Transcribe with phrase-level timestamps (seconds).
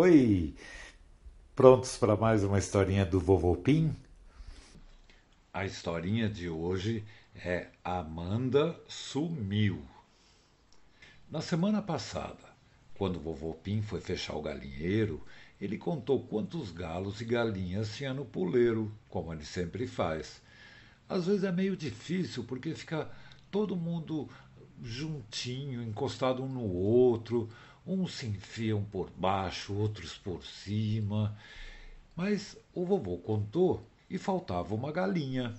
[0.00, 0.54] Oi!
[1.56, 3.92] Prontos para mais uma historinha do Vovô Pim?
[5.52, 7.04] A historinha de hoje
[7.34, 9.82] é Amanda Sumiu.
[11.28, 12.44] Na semana passada,
[12.94, 15.20] quando o vovô Pim foi fechar o galinheiro,
[15.60, 20.40] ele contou quantos galos e galinhas tinha no puleiro, como ele sempre faz.
[21.08, 23.10] Às vezes é meio difícil porque fica
[23.50, 24.28] todo mundo
[24.80, 27.48] juntinho, encostado um no outro,
[27.88, 31.34] uns se enfiam por baixo, outros por cima.
[32.14, 35.54] Mas o vovô contou e faltava uma galinha.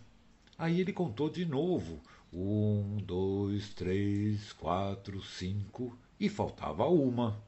[0.57, 1.99] Aí ele contou de novo:
[2.31, 7.41] um, dois, três, quatro, cinco, e faltava uma.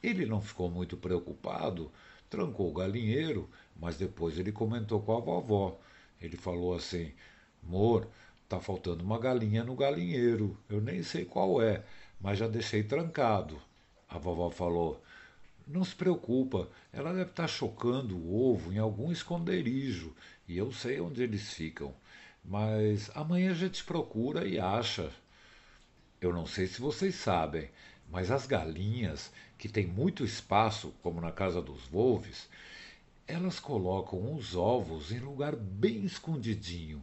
[0.00, 1.90] Ele não ficou muito preocupado,
[2.30, 5.76] trancou o galinheiro, mas depois ele comentou com a vovó.
[6.20, 7.12] Ele falou assim:
[7.66, 8.08] Amor,
[8.48, 10.56] tá faltando uma galinha no galinheiro.
[10.68, 11.84] Eu nem sei qual é,
[12.20, 13.60] mas já deixei trancado.
[14.08, 15.02] A vovó falou:
[15.66, 20.14] Não se preocupa, ela deve estar tá chocando o ovo em algum esconderijo
[20.46, 21.94] e eu sei onde eles ficam.
[22.44, 25.10] Mas amanhã a gente procura e acha.
[26.20, 27.70] Eu não sei se vocês sabem,
[28.10, 32.48] mas as galinhas, que têm muito espaço, como na casa dos Wolves,
[33.26, 37.02] elas colocam os ovos em lugar bem escondidinho,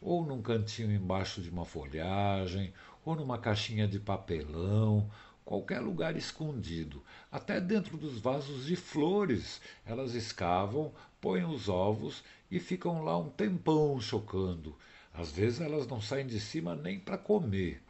[0.00, 2.72] ou num cantinho embaixo de uma folhagem,
[3.04, 5.10] ou numa caixinha de papelão,
[5.48, 9.62] qualquer lugar escondido, até dentro dos vasos de flores.
[9.86, 14.76] Elas escavam, põem os ovos e ficam lá um tempão chocando.
[15.10, 17.80] Às vezes elas não saem de cima nem para comer.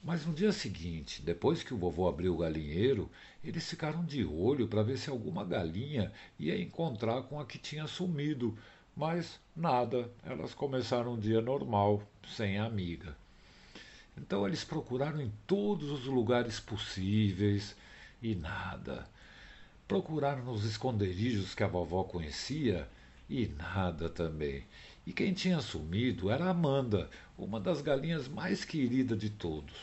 [0.00, 3.10] Mas no dia seguinte, depois que o vovô abriu o galinheiro,
[3.42, 7.88] eles ficaram de olho para ver se alguma galinha ia encontrar com a que tinha
[7.88, 8.56] sumido.
[8.96, 13.16] Mas nada, elas começaram um dia normal, sem amiga.
[14.20, 17.74] Então eles procuraram em todos os lugares possíveis
[18.22, 19.08] e nada.
[19.88, 22.86] Procuraram nos esconderijos que a vovó conhecia
[23.30, 24.64] e nada também.
[25.06, 27.08] E quem tinha sumido era Amanda,
[27.38, 29.74] uma das galinhas mais queridas de todos.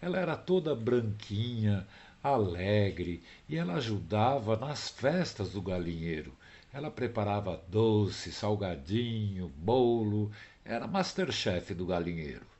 [0.00, 1.86] Ela era toda branquinha,
[2.22, 6.32] alegre, e ela ajudava nas festas do galinheiro.
[6.72, 10.30] Ela preparava doce, salgadinho, bolo,
[10.64, 12.55] era masterchef do galinheiro.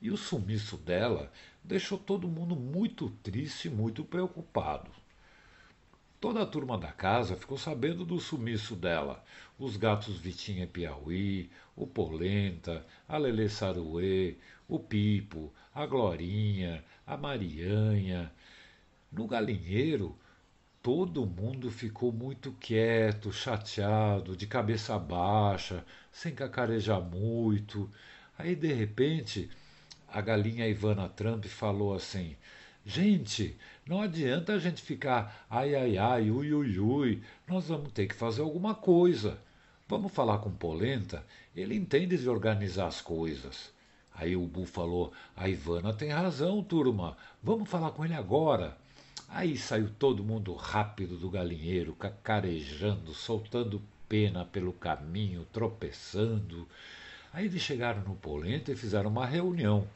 [0.00, 1.30] E o sumiço dela
[1.62, 4.90] deixou todo mundo muito triste e muito preocupado.
[6.20, 9.24] Toda a turma da casa ficou sabendo do sumiço dela.
[9.58, 14.36] Os gatos Vitinha Piauí, o Polenta, a Lelê Saruê,
[14.68, 18.30] o Pipo, a Glorinha, a Marianha.
[19.10, 20.14] No galinheiro,
[20.82, 27.90] todo mundo ficou muito quieto, chateado, de cabeça baixa, sem cacarejar muito.
[28.36, 29.50] Aí, de repente,
[30.12, 32.36] a galinha Ivana Trump falou assim:
[32.84, 33.56] Gente,
[33.86, 38.14] não adianta a gente ficar ai ai ai, ui ui ui, nós vamos ter que
[38.14, 39.38] fazer alguma coisa.
[39.88, 43.72] Vamos falar com Polenta, ele entende de organizar as coisas.
[44.14, 48.76] Aí o Bu falou: A Ivana tem razão, turma, vamos falar com ele agora.
[49.28, 56.66] Aí saiu todo mundo rápido do galinheiro, cacarejando, soltando pena pelo caminho, tropeçando.
[57.32, 59.86] Aí eles chegaram no Polenta e fizeram uma reunião.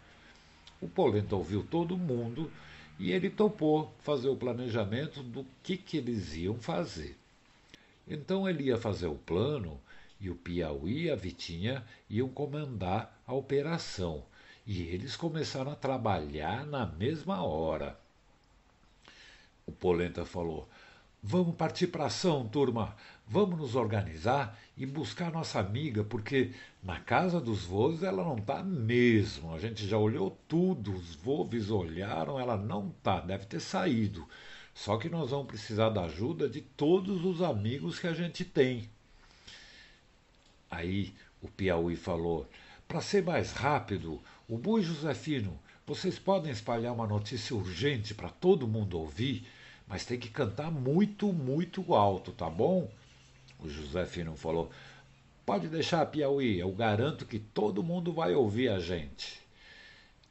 [0.85, 2.53] O Polenta ouviu todo mundo
[2.99, 7.17] e ele topou fazer o planejamento do que, que eles iam fazer.
[8.07, 9.81] Então ele ia fazer o plano
[10.21, 14.23] e o Piauí e a Vitinha iam comandar a operação.
[14.67, 17.99] E eles começaram a trabalhar na mesma hora.
[19.67, 20.69] O Polenta falou:
[21.27, 22.95] Vamos partir para ação, turma.
[23.27, 26.53] Vamos nos organizar e buscar nossa amiga, porque
[26.83, 29.55] na casa dos vôs ela não está mesmo.
[29.55, 34.29] A gente já olhou tudo, os vôves olharam, ela não está, deve ter saído.
[34.75, 38.91] Só que nós vamos precisar da ajuda de todos os amigos que a gente tem.
[40.71, 42.47] Aí o Piauí falou:
[42.87, 48.69] para ser mais rápido, o Bui Josefino, vocês podem espalhar uma notícia urgente para todo
[48.69, 49.47] mundo ouvir?
[49.87, 52.91] Mas tem que cantar muito, muito alto, tá bom?
[53.59, 54.71] O José Fino falou:
[55.45, 59.41] Pode deixar, Piauí, eu garanto que todo mundo vai ouvir a gente.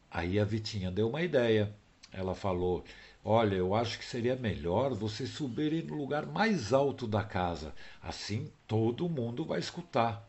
[0.10, 1.74] Aí a Vitinha deu uma ideia.
[2.12, 2.84] Ela falou:
[3.24, 7.74] Olha, eu acho que seria melhor vocês subirem no lugar mais alto da casa.
[8.02, 10.28] Assim todo mundo vai escutar.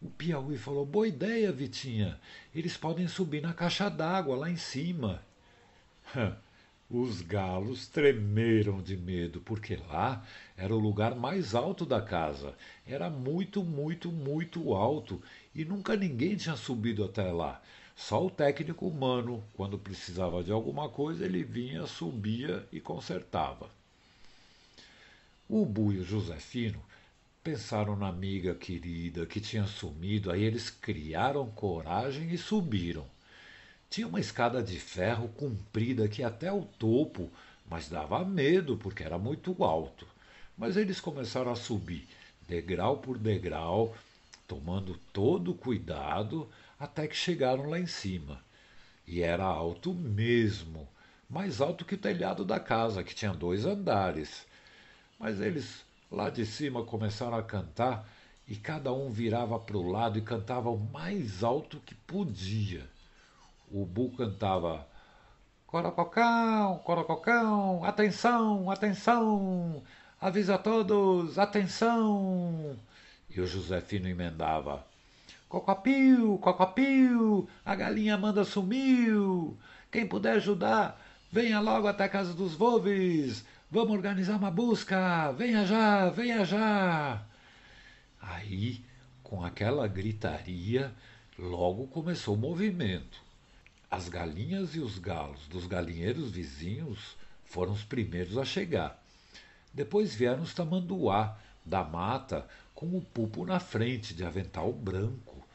[0.00, 2.20] O Piauí falou: Boa ideia, Vitinha.
[2.54, 5.22] Eles podem subir na caixa d'água lá em cima.
[6.90, 10.24] Os galos tremeram de medo, porque lá
[10.56, 12.54] era o lugar mais alto da casa.
[12.86, 15.20] Era muito, muito, muito alto
[15.54, 17.60] e nunca ninguém tinha subido até lá.
[17.94, 23.68] Só o técnico humano, quando precisava de alguma coisa, ele vinha, subia e consertava.
[25.46, 26.82] O Bu e o Josefino
[27.44, 33.04] pensaram na amiga querida que tinha sumido, aí eles criaram coragem e subiram.
[33.90, 37.30] Tinha uma escada de ferro comprida que até o topo,
[37.68, 40.06] mas dava medo porque era muito alto.
[40.56, 42.06] Mas eles começaram a subir,
[42.46, 43.94] degrau por degrau,
[44.46, 46.48] tomando todo cuidado,
[46.78, 48.42] até que chegaram lá em cima.
[49.06, 50.86] E era alto mesmo,
[51.28, 54.46] mais alto que o telhado da casa, que tinha dois andares.
[55.18, 58.06] Mas eles lá de cima começaram a cantar
[58.46, 62.86] e cada um virava para o lado e cantava o mais alto que podia.
[63.70, 64.86] O Bu cantava
[65.66, 69.82] Corococão, corococão, atenção, atenção,
[70.18, 72.74] avisa a todos, atenção.
[73.28, 74.82] E o Josefino emendava
[75.48, 79.58] Cocopiu, cocopiu, a galinha manda sumiu.
[79.90, 81.00] Quem puder ajudar,
[81.32, 83.44] venha logo até a casa dos Volves.
[83.70, 85.32] Vamos organizar uma busca.
[85.32, 87.22] Venha já, venha já.
[88.20, 88.84] Aí,
[89.22, 90.92] com aquela gritaria,
[91.38, 93.27] logo começou o movimento.
[93.90, 99.02] As galinhas e os galos dos galinheiros vizinhos foram os primeiros a chegar.
[99.72, 105.46] Depois vieram os tamanduá da mata com o pupo na frente, de avental branco.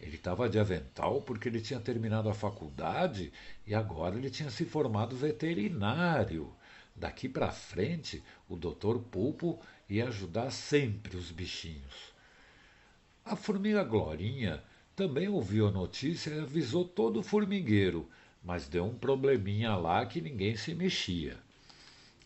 [0.00, 3.30] Ele estava de avental porque ele tinha terminado a faculdade
[3.66, 6.52] e agora ele tinha se formado veterinário.
[6.96, 12.12] Daqui para frente, o doutor Pulpo ia ajudar sempre os bichinhos.
[13.24, 14.62] A formiga Glorinha
[14.94, 18.08] também ouviu a notícia e avisou todo o formigueiro,
[18.44, 21.38] mas deu um probleminha lá que ninguém se mexia.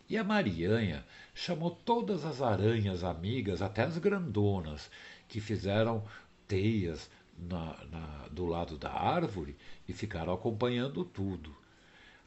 [0.09, 1.05] E a Marianha
[1.35, 4.91] chamou todas as aranhas amigas, até as grandonas,
[5.29, 6.05] que fizeram
[6.47, 9.57] teias na, na, do lado da árvore
[9.89, 11.55] e ficaram acompanhando tudo.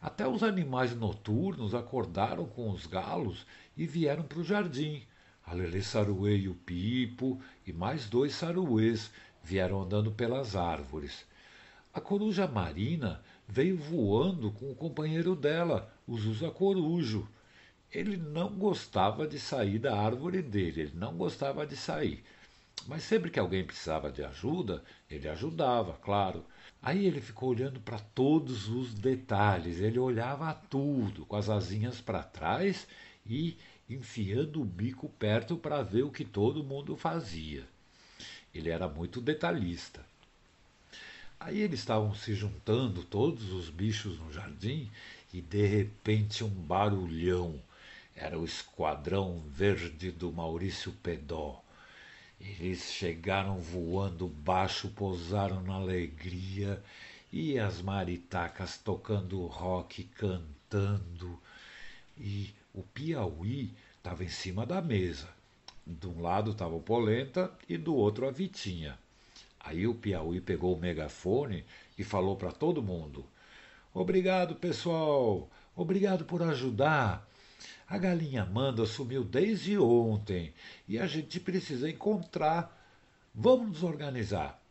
[0.02, 3.46] Até os animais noturnos acordaram com os galos
[3.76, 5.04] e vieram para o jardim.
[5.46, 9.12] A Lelê Saruê e o Pipo e mais dois saruês
[9.44, 11.26] vieram andando pelas árvores.
[11.94, 17.28] A coruja marina veio voando com o companheiro dela, o Zusa Corujo.
[17.92, 22.24] Ele não gostava de sair da árvore dele, ele não gostava de sair.
[22.88, 26.46] Mas sempre que alguém precisava de ajuda, ele ajudava, claro.
[26.82, 32.24] Aí ele ficou olhando para todos os detalhes, ele olhava tudo, com as asinhas para
[32.24, 32.88] trás
[33.26, 33.58] e
[33.90, 37.68] enfiando o bico perto para ver o que todo mundo fazia.
[38.54, 40.06] Ele era muito detalhista.
[41.40, 44.92] Aí eles estavam se juntando, todos os bichos no jardim,
[45.34, 47.62] e de repente um barulhão.
[48.16, 51.64] Era o esquadrão verde do Maurício Pedó.
[52.42, 56.84] Eles chegaram voando baixo, pousaram na alegria,
[57.32, 61.40] e as maritacas tocando rock, cantando.
[62.18, 65.39] E o Piauí estava em cima da mesa.
[65.86, 68.98] De um lado estava o Polenta e do outro a Vitinha.
[69.60, 71.66] Aí o Piauí pegou o megafone
[71.98, 73.26] e falou para todo mundo:
[73.94, 75.50] Obrigado, pessoal!
[75.76, 77.28] Obrigado por ajudar!
[77.88, 80.54] A galinha Amanda sumiu desde ontem
[80.88, 82.78] e a gente precisa encontrar.
[83.34, 84.62] Vamos nos organizar.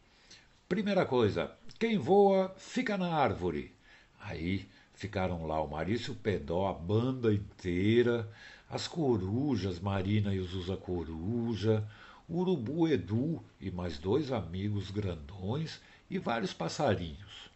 [0.69, 3.75] Primeira coisa, quem voa fica na árvore.
[4.21, 8.28] Aí ficaram lá o Marício Pedó, a banda inteira,
[8.70, 11.87] as corujas, Marina e os Usa Coruja,
[12.28, 17.50] o Urubu Edu e mais dois amigos grandões e vários passarinhos.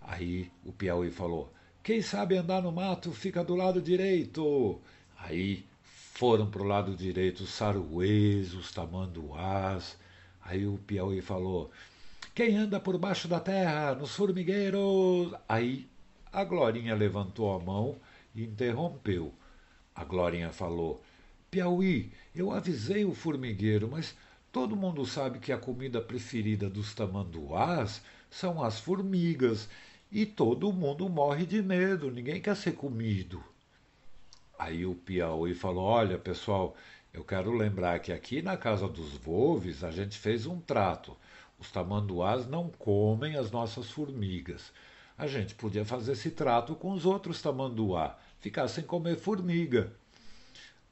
[0.00, 1.52] Aí o Piauí falou:
[1.82, 4.80] Quem sabe andar no mato fica do lado direito.
[5.18, 5.64] Aí
[6.12, 9.98] foram para o lado direito os saruês, os tamanduás.
[10.42, 11.72] Aí o Piauí falou:
[12.34, 15.34] Quem anda por baixo da terra, nos formigueiros?
[15.48, 15.88] Aí
[16.32, 17.96] a Glorinha levantou a mão
[18.34, 19.32] e interrompeu.
[19.94, 21.02] A Glorinha falou:
[21.50, 24.16] Piauí, eu avisei o formigueiro, mas
[24.50, 29.68] todo mundo sabe que a comida preferida dos tamanduás são as formigas
[30.10, 33.42] e todo mundo morre de medo, ninguém quer ser comido.
[34.58, 36.76] Aí o Piauí falou: Olha, pessoal,
[37.12, 41.16] eu quero lembrar que aqui na casa dos Volves a gente fez um trato.
[41.58, 44.72] Os tamanduás não comem as nossas formigas.
[45.16, 49.90] A gente podia fazer esse trato com os outros tamanduá ficar sem comer formiga.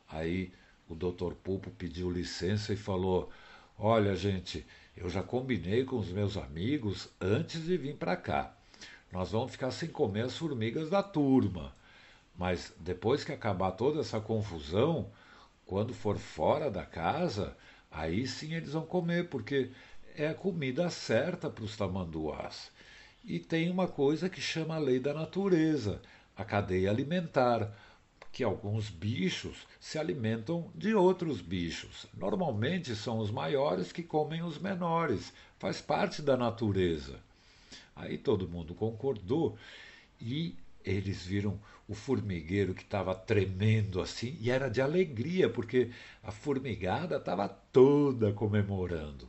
[0.08, 0.50] Aí
[0.88, 3.30] o doutor Pulpo pediu licença e falou:
[3.78, 4.64] Olha, gente,
[4.96, 8.54] eu já combinei com os meus amigos antes de vir para cá.
[9.12, 11.74] Nós vamos ficar sem comer as formigas da turma.
[12.38, 15.10] Mas depois que acabar toda essa confusão,
[15.66, 17.54] quando for fora da casa,
[17.90, 19.70] aí sim eles vão comer, porque
[20.16, 22.72] é a comida certa para os tamanduás.
[23.22, 26.00] E tem uma coisa que chama a lei da natureza
[26.36, 27.72] a cadeia alimentar.
[28.32, 32.06] que alguns bichos se alimentam de outros bichos.
[32.16, 37.20] Normalmente são os maiores que comem os menores, faz parte da natureza.
[37.94, 39.58] Aí todo mundo concordou
[40.18, 45.90] e eles viram o formigueiro que estava tremendo assim, e era de alegria, porque
[46.22, 49.28] a formigada estava toda comemorando.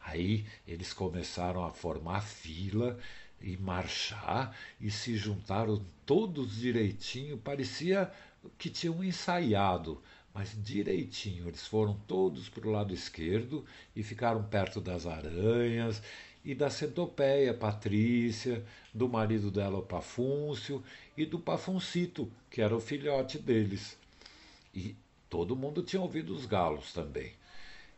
[0.00, 2.98] Aí eles começaram a formar fila
[3.44, 8.10] e marchar e se juntaram todos direitinho, parecia
[8.56, 11.46] que tinham ensaiado, mas direitinho.
[11.46, 13.62] Eles foram todos para o lado esquerdo
[13.94, 16.02] e ficaram perto das aranhas
[16.42, 20.82] e da centopeia Patrícia, do marido dela, o Pafúncio,
[21.16, 23.98] e do Pafuncito, que era o filhote deles.
[24.74, 24.96] E
[25.28, 27.32] todo mundo tinha ouvido os galos também.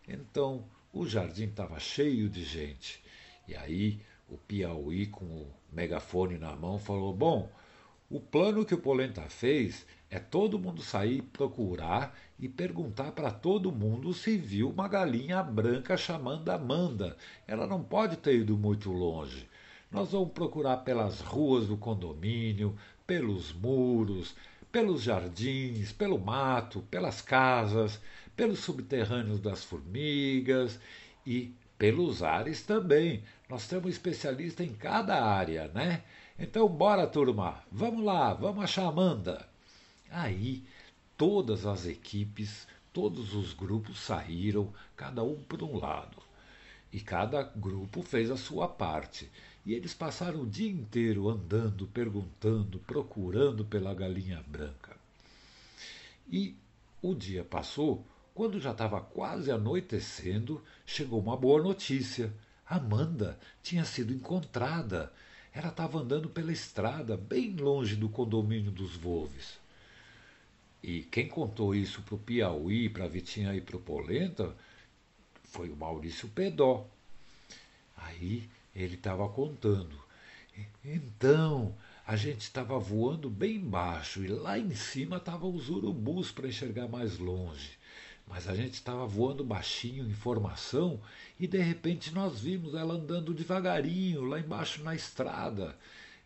[0.09, 3.01] Então o jardim estava cheio de gente.
[3.47, 7.51] E aí o Piauí, com o megafone na mão, falou: Bom,
[8.11, 13.73] o plano que o Polenta fez é todo mundo sair procurar e perguntar para todo
[13.73, 17.17] mundo se viu uma galinha branca chamando Amanda.
[17.47, 19.49] Ela não pode ter ido muito longe.
[19.91, 24.35] Nós vamos procurar pelas ruas do condomínio, pelos muros,
[24.71, 28.01] pelos jardins, pelo mato, pelas casas,
[28.37, 30.79] pelos subterrâneos das formigas
[31.27, 33.23] e pelos ares também.
[33.49, 36.03] Nós temos especialista em cada área, né?
[36.39, 39.49] Então, bora, turma, vamos lá, vamos achar Amanda.
[40.11, 40.65] Aí,
[41.17, 46.17] todas as equipes, todos os grupos saíram, cada um por um lado.
[46.93, 49.31] E cada grupo fez a sua parte.
[49.65, 54.97] E eles passaram o dia inteiro andando, perguntando, procurando pela galinha branca.
[56.31, 56.57] E
[57.03, 62.33] o dia passou, quando já estava quase anoitecendo, chegou uma boa notícia.
[62.69, 65.13] Amanda tinha sido encontrada.
[65.53, 69.59] Ela estava andando pela estrada, bem longe do condomínio dos Volves.
[70.83, 74.55] E quem contou isso para o Piauí, para a Vitinha e para o Polenta
[75.45, 76.87] foi o Maurício Pedó.
[77.97, 79.99] Aí ele estava contando.
[80.85, 81.75] Então,
[82.07, 86.87] a gente estava voando bem baixo e lá em cima estavam os urubus para enxergar
[86.87, 87.77] mais longe.
[88.27, 91.01] Mas a gente estava voando baixinho em formação
[91.39, 95.77] e de repente nós vimos ela andando devagarinho lá embaixo na estrada.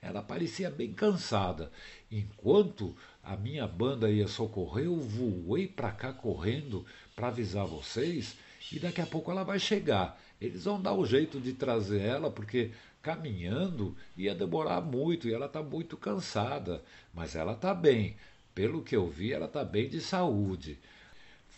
[0.00, 1.70] Ela parecia bem cansada.
[2.10, 8.36] Enquanto a minha banda ia socorrer, eu voei para cá correndo para avisar vocês
[8.72, 10.18] e daqui a pouco ela vai chegar.
[10.40, 12.70] Eles vão dar o jeito de trazer ela, porque
[13.02, 16.82] caminhando ia demorar muito e ela está muito cansada.
[17.12, 18.16] Mas ela está bem.
[18.54, 20.78] Pelo que eu vi, ela está bem de saúde.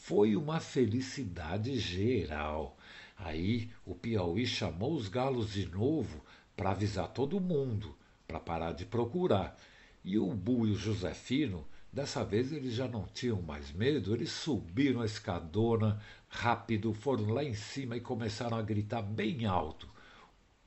[0.05, 2.77] Foi uma felicidade geral.
[3.17, 6.21] Aí o Piauí chamou os galos de novo
[6.57, 9.57] para avisar todo mundo, para parar de procurar.
[10.05, 14.33] E o Bu e o Josefino, dessa vez eles já não tinham mais medo, eles
[14.33, 19.89] subiram a escadona rápido, foram lá em cima e começaram a gritar bem alto.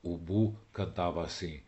[0.02, 1.60] O Bu cantava assim: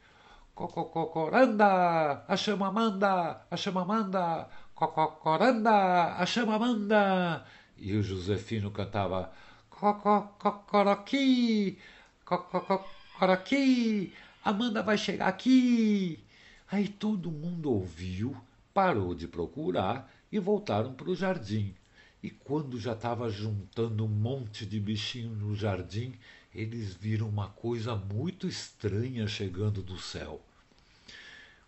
[0.58, 7.46] Cococoranda, a chama manda, a chama manda, cococoranda, a chama manda.
[7.78, 9.32] E o Josefino cantava:
[9.70, 11.78] Cococoroqui,
[12.26, 14.12] cococoroqui,
[14.44, 16.26] Amanda vai chegar aqui.
[16.72, 18.36] Aí todo mundo ouviu,
[18.74, 21.76] parou de procurar e voltaram para o jardim.
[22.24, 26.16] E quando já estava juntando um monte de bichinho no jardim,
[26.54, 30.42] eles viram uma coisa muito estranha chegando do céu.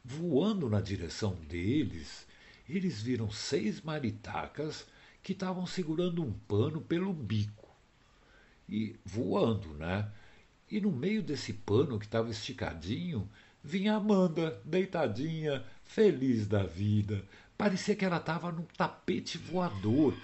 [0.03, 2.27] Voando na direção deles,
[2.68, 4.88] eles viram seis maritacas
[5.22, 7.70] que estavam segurando um pano pelo bico
[8.70, 10.10] e voando, né?
[10.70, 13.27] E no meio desse pano que estava esticadinho,
[13.63, 17.24] vinha Amanda, deitadinha, feliz da vida.
[17.58, 20.15] Parecia que ela estava num tapete voador.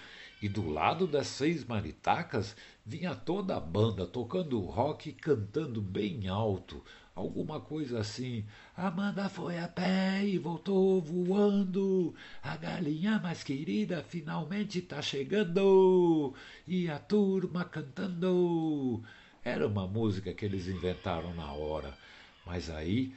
[0.42, 2.56] E do lado das seis maritacas
[2.86, 6.84] vinha toda a banda tocando rock e cantando bem alto.
[7.16, 8.44] Alguma coisa assim.
[8.76, 12.14] Amanda foi a pé e voltou voando.
[12.44, 16.34] A galinha mais querida finalmente tá chegando.
[16.68, 19.02] E a turma cantando.
[19.42, 21.98] Era uma música que eles inventaram na hora.
[22.46, 23.14] Mas aí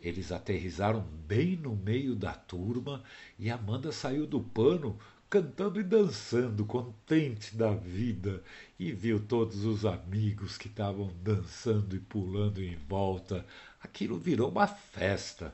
[0.00, 3.02] eles aterrizaram bem no meio da turma
[3.38, 4.98] e Amanda saiu do pano
[5.34, 8.40] cantando e dançando, contente da vida,
[8.78, 13.44] e viu todos os amigos que estavam dançando e pulando em volta.
[13.82, 15.52] Aquilo virou uma festa.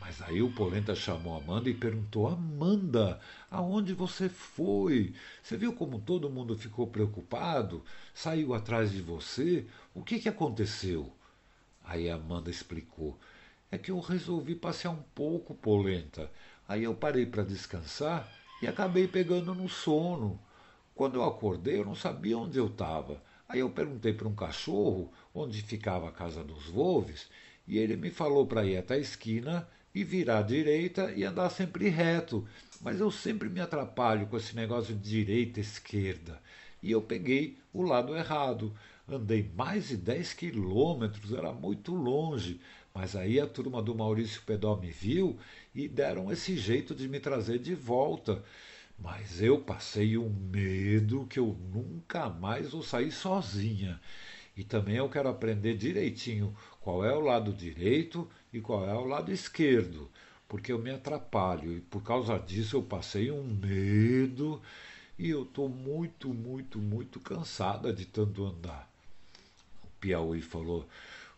[0.00, 5.14] Mas aí o Polenta chamou Amanda e perguntou: Amanda, aonde você foi?
[5.44, 7.84] Você viu como todo mundo ficou preocupado?
[8.12, 9.64] Saiu atrás de você?
[9.94, 11.12] O que, que aconteceu?
[11.84, 13.16] Aí Amanda explicou:
[13.70, 16.28] É que eu resolvi passear um pouco, Polenta.
[16.66, 18.28] Aí eu parei para descansar
[18.60, 20.40] e acabei pegando no sono.
[20.94, 23.22] Quando eu acordei, eu não sabia onde eu estava.
[23.48, 27.28] Aí eu perguntei para um cachorro onde ficava a casa dos Wolves
[27.66, 31.50] e ele me falou para ir até a esquina e virar à direita e andar
[31.50, 32.46] sempre reto.
[32.80, 36.40] Mas eu sempre me atrapalho com esse negócio de direita esquerda.
[36.82, 38.74] E eu peguei o lado errado.
[39.08, 42.60] Andei mais de 10 quilômetros, era muito longe.
[42.98, 45.38] Mas aí a turma do Maurício Pedó me viu
[45.72, 48.42] e deram esse jeito de me trazer de volta.
[48.98, 54.00] Mas eu passei um medo que eu nunca mais vou sair sozinha.
[54.56, 59.04] E também eu quero aprender direitinho qual é o lado direito e qual é o
[59.04, 60.10] lado esquerdo,
[60.48, 64.60] porque eu me atrapalho e por causa disso eu passei um medo
[65.16, 68.90] e eu estou muito, muito, muito cansada de tanto andar.
[69.84, 70.88] O Piauí falou: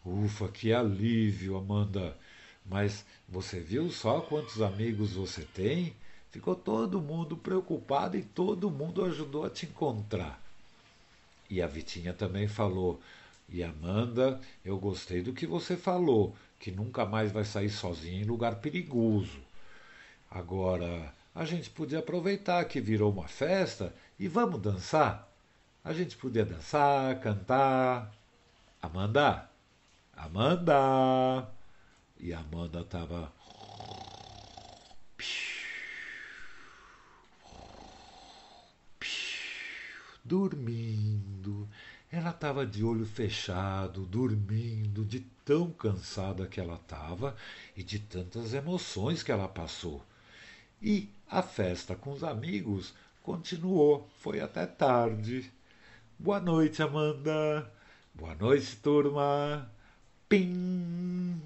[0.04, 2.16] Ufa, que alívio, Amanda.
[2.64, 5.94] Mas você viu só quantos amigos você tem?
[6.30, 10.40] Ficou todo mundo preocupado e todo mundo ajudou a te encontrar.
[11.50, 13.00] E a Vitinha também falou:
[13.48, 18.24] E Amanda, eu gostei do que você falou, que nunca mais vai sair sozinha em
[18.24, 19.40] lugar perigoso.
[20.30, 25.28] Agora, a gente podia aproveitar que virou uma festa e vamos dançar?
[25.82, 28.14] A gente podia dançar, cantar.
[28.80, 29.49] Amanda,
[30.24, 31.48] Amanda!
[32.18, 33.32] E a Amanda estava
[40.22, 41.68] dormindo.
[42.12, 47.34] Ela estava de olho fechado, dormindo, de tão cansada que ela estava
[47.76, 50.04] e de tantas emoções que ela passou.
[50.82, 55.50] E a festa com os amigos continuou, foi até tarde.
[56.18, 57.70] Boa noite, Amanda.
[58.14, 59.70] Boa noite, turma.
[60.30, 61.42] Bing.